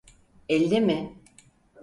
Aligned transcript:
Elli 0.55 0.79
mi? 0.81 0.99